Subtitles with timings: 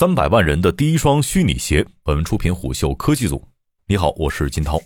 [0.00, 1.86] 三百万人的第一双虚拟鞋。
[2.02, 3.46] 本文出品虎嗅科技组。
[3.86, 4.80] 你好，我是金涛。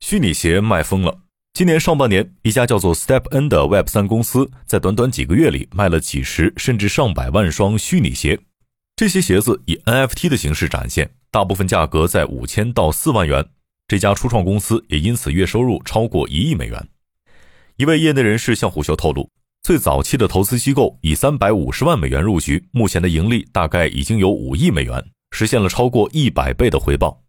[0.00, 1.16] 虚拟鞋卖疯了。
[1.52, 8.36] 今年上半年，一家叫做 Step N 的 Web 三公司在短短几个月里卖了几十甚至上百万双虚拟鞋。
[8.96, 13.48] 这些鞋子以 NFT 的形式展现，大部分价格在五千到四万元。
[13.86, 16.88] 这家初创公司也因此月收入超过一亿美元。
[17.76, 19.30] 一位业内人士向虎嗅透露。
[19.66, 27.20] 最早期的投资机构以三百五十万美元入局，目前的盈利大概已经有五亿美元，实现了超过一百倍的回报。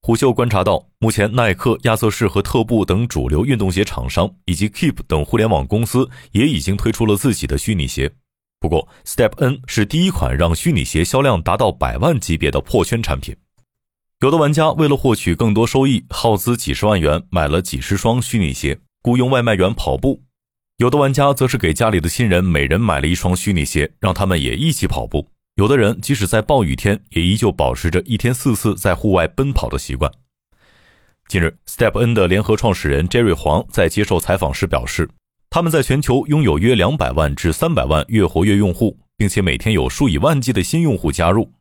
[0.00, 8.10] 虎嗅观察到，目前耐克、亚瑟士和特步等主流运动鞋厂商，以及 Keep 等互联网公司也已经推出了自己的虚拟鞋。
[8.58, 13.36] 不过，Step N 是第一款让虚拟鞋销量达到百万级别的破圈产品。
[14.22, 20.22] 有的玩家为了获取更多收益，耗资几十万元买了几十双虚拟鞋，雇佣外卖员跑步。
[20.78, 25.26] 有的玩家则是给家里的亲人每人买了一双虚拟鞋，让他们也一起跑步。
[25.56, 30.08] 有的人即使在暴雨天，也依旧保持着一天四次在户外奔跑的习惯。
[31.26, 35.10] 近日，Step N 的联合创始人 Jerry 黄在接受采访时表示，
[35.50, 41.52] 他们在全球拥有约两百万至三百万月活跃用户，并且每天有数以万计的新用户加入。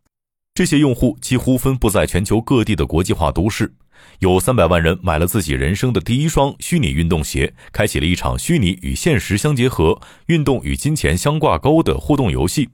[0.54, 3.74] 这些用户几乎分布在全球各地的国际化都市。
[4.20, 12.70] 有三百万人买了自己人生的第一双虚拟运动鞋，开启了一场虚拟与现实相结合、运动与金钱相挂钩的互动游戏。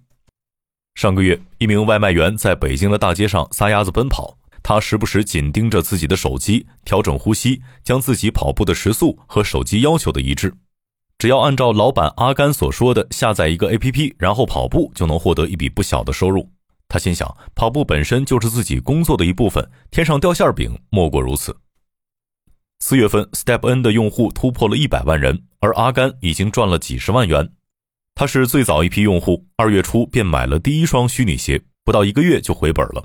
[0.95, 10.53] 上个月，一名外卖员在北京的大街上撒丫子奔跑，他时不时紧盯着自己的手机，调整呼吸，将自己跑步的时速和手机要求的一致。
[11.17, 16.47] 只要按照老板阿甘所说的下载一个 APP，然后跑步，就能获得一笔不小的收入。
[16.93, 21.57] 他心想，跑步本身就是自己工作的一部分，天上掉馅饼莫过如此。
[22.81, 27.49] 四月份，Step N 的用户突破了一百万人，而阿甘已经赚了几十万元。
[28.13, 33.03] 他是最早一批用户，二月初便买了第一双虚拟鞋，不到一个月就回本了。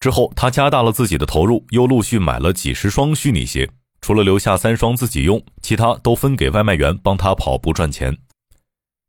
[0.00, 3.66] 之后，他加大了自己的投入，又陆续买了几十双虚拟鞋，
[4.02, 8.18] 除了留下三双自己用，其他都分给外卖员帮他跑步赚钱。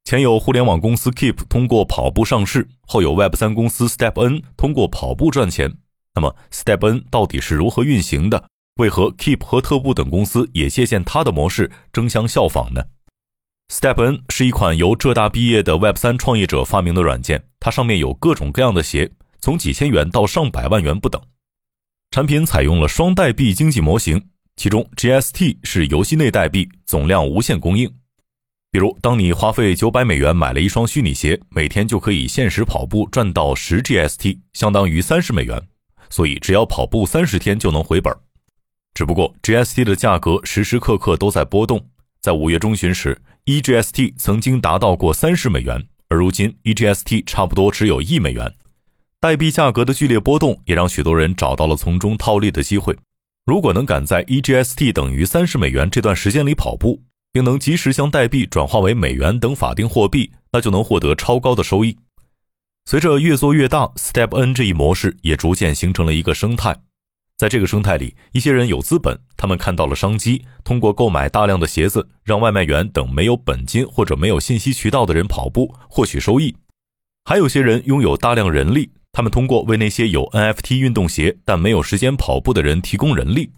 [0.06, 5.78] 前有互联网公司 Keep 通过跑步上市，后有 Web 三公司 Step N 通过跑步赚钱。
[6.14, 8.48] 那么 Step N 到底是如何运行的？
[8.76, 12.84] 为何 Keep 和特步等公司也借鉴它的模式，争相效仿呢
[13.74, 21.20] ？Step N 是一款由浙大毕业的 Web 三创业者发明的软件，它上面有各种各样的鞋，从几千元到上百万元不等。
[22.12, 24.24] 产品采用了双代币经济模型，
[24.56, 27.92] 其中 GST 是游戏内代币，总量无限供应。
[28.76, 35.62] 比如，当你花费九百美元买了一双虚拟鞋，每天就可以限时跑步赚到十 GST，相当于三十美元。
[36.10, 38.14] 所以，只要跑步三十天就能回本。
[38.94, 41.88] 只不过，GST 的价格时时刻刻都在波动。
[42.20, 48.54] 在五月中旬时，一 GST 曾经达到过三十美元，而如今一 GST 差不多只有一美元。
[49.22, 52.94] 代币价格的剧烈波动，也让许多人找到了从中套利的机会。
[53.46, 57.02] 如果能赶在一 GST 等于三十美元这段时间里跑步，
[57.36, 61.98] 并能及时将代币转化为美元等法定货币，那就能获得超高的收益。
[62.86, 66.74] 随着越做越大，Step N 这一模式也逐渐形成了一个生态。
[67.36, 76.56] 在这个生态里，一些人有资本，他们看到了商机，通过购买大量的鞋子，让外卖员等没有本金或者没有信息渠道的人跑步，获取收益。
[77.26, 83.52] 还有些人拥有大量人力，他们通过为那些有 NFT 运动鞋但没有时间跑步的人提供人力。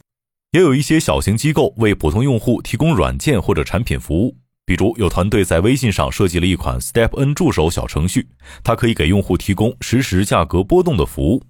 [0.52, 8.30] 也有一些小型机构为普通用户提供软件或者产品服务，比如有团队在微信上设计了一款 Step N 助手小程序，
[8.64, 11.44] 它可以给用户提供实时价格波动的服务。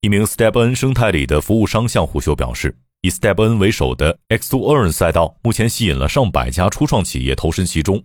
[0.00, 8.04] 一名 Step N 生态里的服务商向虎嗅表示，以 Step N 为首的 X2Earn 赛道目前吸引了上百家初创企业投身其中。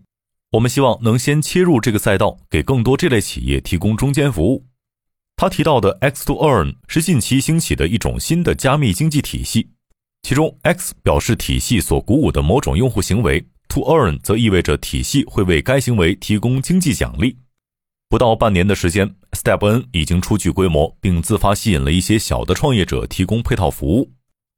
[0.51, 4.65] 我们希望能先切入这个赛道，给更多这类企业提供中间服务。
[5.35, 9.69] 他提到的 X2Earn 是近期兴起的一种新的加密经济体系。
[10.21, 17.37] 其中，X 表示体系所鼓舞的某种用户行为，To Earn 则意味着体系会为该行为提供经济奖励。
[18.09, 24.11] 不到半年的时间，Step N 已经初具规模，并自发吸引了一些小的创业者提供配套服务。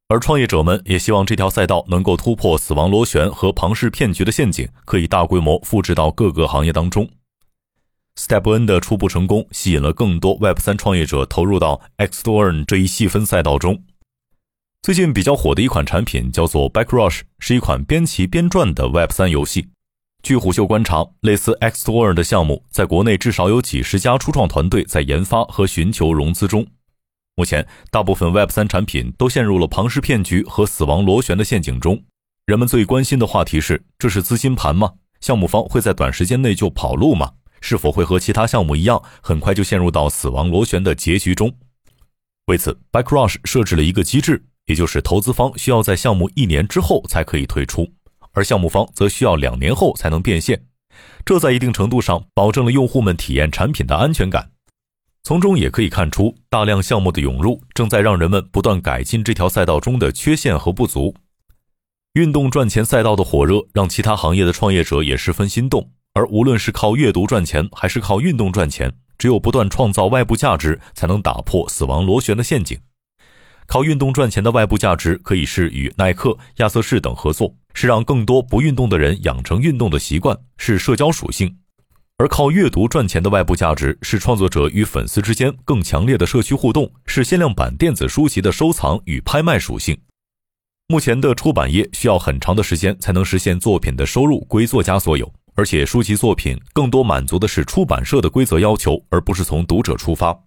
[0.07, 7.09] 而创业者们也希望这条赛道能够突破死亡螺旋和庞氏骗局的陷阱，可以大规模复制到各个行业当中。
[8.17, 13.83] Step N 的初步成功，吸引了更多 Web 三创业者投入到 X To Earn 这一细分赛道中。
[14.83, 19.67] 最近比较火的一款产品叫做 Backrush，是一款边骑边转的 Web 三游戏。
[20.23, 26.65] 据虎嗅观察，类似 X t o r 的项目，在国内至少有几十家初创团队在研发和寻求融资中。
[27.35, 32.03] 目前，大部分 Web 三产品都陷入了庞氏骗局和死亡螺旋的陷阱中。
[32.47, 34.93] 人们最关心的话题是：这是资金盘吗？
[35.19, 37.33] 项目方会在短时间内就跑路吗？
[37.61, 41.53] 是否会和其他项目一样，很快就陷入到死亡螺旋的结局中？
[42.47, 47.91] 为此，Backrush 设置了一个机制，也就是投资方需要在项目一年之后才可以退出，
[48.33, 50.65] 而项目方则需要两年后才能变现。
[51.25, 54.51] 这在一定程度上保证了用户们体验产品的安全感。
[55.23, 61.13] 从中也可以看出，大量项目的涌入正在让人们不断改进这条赛道中的缺陷和不足。
[62.13, 65.91] 运动赚钱赛道的火热，让其他行业的创业者也十分心动。
[66.13, 72.77] 而无论是靠阅读赚钱，还是靠运动赚钱，只有不断创造外部价值，才能打破死亡螺旋的陷阱。
[73.71, 81.47] 靠运动赚钱的外部价值，可以是与耐克、亚瑟士等合作，是让更多不运动的人养成运动的习惯，是社交属性；
[82.17, 89.97] 而靠阅读赚钱的外部价值，是创作者与粉丝之间更强烈的社区互动，是限量版电子书籍的收藏与拍卖属性。
[90.89, 100.37] 目前的出版业需要很长的时间才能实现作品的收入归作家所有，而且书籍作品更多满足的是出版社的规则要求，而不是从读者出发。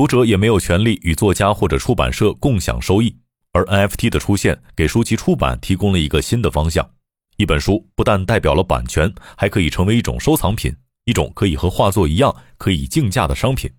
[0.00, 3.14] 读者也没有权利与作家或者出版社共享收益，
[3.52, 6.92] 而 NFT 的出现给书籍出版提供了一个新的方向。
[7.36, 10.74] 一本书不但代表了版权，还可以成为一种收藏品，
[11.04, 13.70] 一种可以和画作一样可以竞价的商品。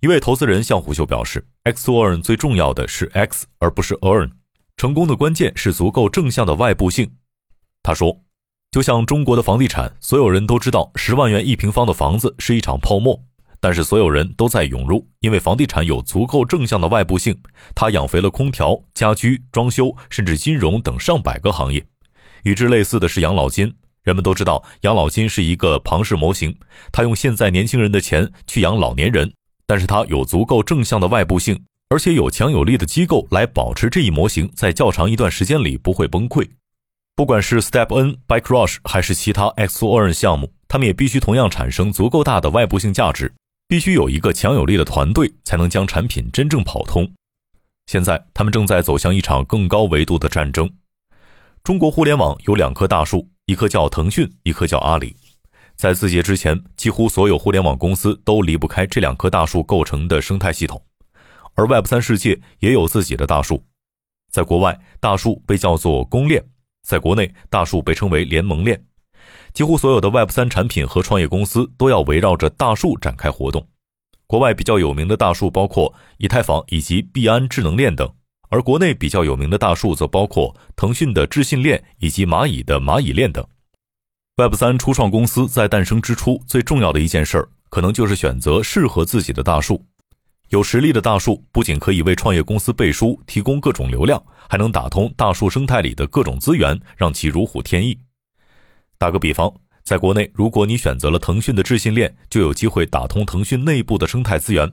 [0.00, 4.32] 一位投资人向虎秀表示：“X earn 最重要的是 X，而不是 earn。
[4.76, 7.12] 成功的关键是足够正向的外部性。”
[7.84, 8.22] 他说
[8.72, 13.22] ：“就像中国的房地产，所有人都知道十万元一平方的房子是一场泡沫。”
[13.60, 17.36] 但是所有人都在涌入，因为房地产有足够正向的外部性，
[17.74, 21.84] 它养肥了空调、家居、装修，甚至金融等上百个行业。
[22.44, 26.56] 与之类似的是养老金，人们都知道养老金是一个庞氏模型，
[26.92, 29.32] 它用现在年轻人的钱去养老年人，
[29.66, 36.48] 但是它有足够正向的外部性，而且有强有力的机构来保持这一模型在较长一段时间里不会崩溃。
[37.16, 43.32] 不管是 Step N、Bike Rush 还是其他 X O Earn 项目，他们也必须同样产生足够大的外部性价值。
[43.68, 47.12] 必须有一个强有力的团队，才能将产品真正跑通。
[47.86, 50.70] 现在，他们正在走向一场更高维度的战争。
[51.64, 55.16] 中国互联网有两棵大树，一棵叫腾讯，一棵叫阿里。
[55.74, 60.80] 在字节之前，几乎所有互联网公司都离不开这两棵大树构成的生态系统。
[61.54, 63.64] 而 Web 三世界也有自己的大树。
[64.30, 66.40] 在国外，大树被叫做公链；
[66.82, 68.84] 在国内，大树被称为联盟链。
[69.52, 73.66] 几乎所有的 Web 三产品和创业公司都要围绕着大树展开活动。
[74.26, 78.12] 国外比较有名的大树包括以太坊以及币安智能链等，
[78.48, 83.46] 而国内比较有名的大树则包括腾讯的智信链以及蚂蚁的蚂蚁链等。
[84.36, 89.84] Web 三初创公司在诞生之初，最重要的一件事儿，可能就是选择适合自己的大树。
[90.50, 97.98] 有实力的大树不仅可以为创业公司背书，提供各种流量，还能打通大树生态里的各种资源，让其如虎添翼。
[98.98, 99.52] 打个比方，
[99.82, 104.72] 在国内，如果你选择了腾讯的智信链，就有机会打通腾讯内部的生态资源。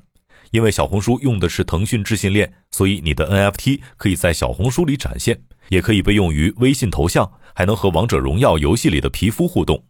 [0.52, 9.84] 因为小红书用的是腾讯智信链，所以你的 NFT 可以在小红书里展现，也可以被用于微信头像，还能和王者荣耀游戏里的皮肤互动。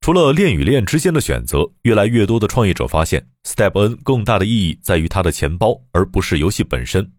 [0.00, 7.10] 除了链与链之间的选择，越来越多的创业者发现，Step N 更大的意义在于它的钱包，而不是游戏本身。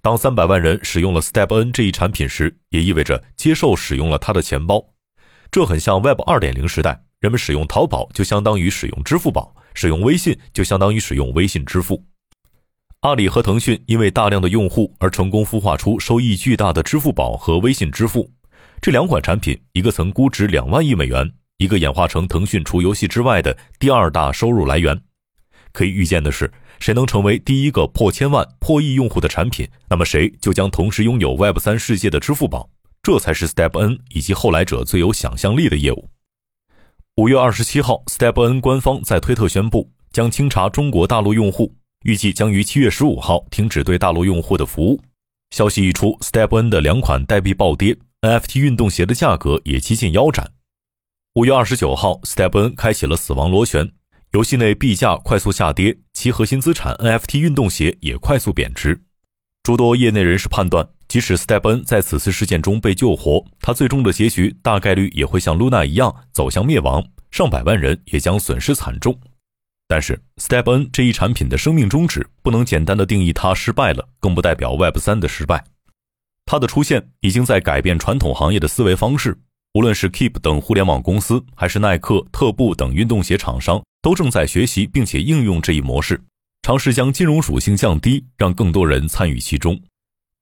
[0.00, 4.93] 当三百万人使用了 Step N 这一产品时，也意味着接受使用了它的钱包。
[5.54, 12.04] 这很像 Web 二点零时代，人们使用淘宝就相当于使用支付宝，使用微信就相当于使用微信支付。
[13.02, 18.28] 阿里和腾讯因为大量的用户而成功孵化出收益巨大的支付宝和微信支付。
[18.82, 25.00] 这两款产品，一个曾估值两万亿美元，一个演化成腾讯除游戏之外的第二大收入来源。
[25.70, 32.68] 可以预见的是，谁能成为第一个破千万、破亿用户的产品，那么谁就将同时拥有 Web 三世界的支付宝。
[33.04, 36.08] 这才是 Step N 以及后来者最有想象力的业务。
[37.16, 44.98] 五月二十七号，Step N 官方在推特宣布将清查中国大陆用户，预计将于七月十五号停止对大陆用户的服务。
[45.50, 50.50] 消息一出，Step N 的两款代币暴跌，NFT 运动鞋的价格也接近腰斩。
[51.34, 53.92] 五月二十九号，Step N 开启了死亡螺旋，
[54.32, 58.98] 游戏内币价快速下跌，其核心资产 NFT 运动鞋也快速贬值。
[59.62, 60.88] 诸多业内人士判断。
[61.14, 69.16] 即使 Step N 在此次事件中被救活，他最终的结局大概率也会像 Luna 一样走向灭亡，上百万人也将损失惨重。
[69.86, 75.64] 但是 Step N 这一产品的生命终止不能简单的定义它失败了，更不代表 Web 三的失败。
[76.46, 79.38] 它的出现已经在改变传统行业的思维方式，
[79.74, 86.20] 无论是 Keep 等互联网公司，还是耐克、特步等运动鞋厂商，都正在学习并且应用这一模式，
[86.62, 89.80] 尝试将金融属性降低，让更多人参与其中。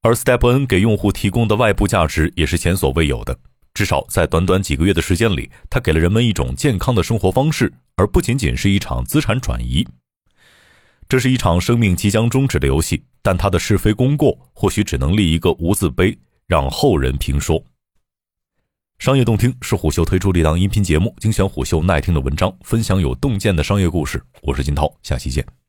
[0.02, 3.38] 而 Step N 给用户提供的外部价值也是前所未有的。
[3.72, 9.86] 至少在短短几个月的时间里，它给了人们一种健康的生活方式，而不仅仅是一场资产转移。
[11.08, 16.18] 这是一场生命即将终止的游戏，但它的是非功过或许只能立一个无字碑，
[16.48, 17.64] 让后人评说。
[18.98, 24.22] 商业洞听是虎嗅推出的一档音频节目，精选虎嗅耐听的文章，分享有洞见的商业故事。
[24.42, 25.61] 我是金涛，下期见。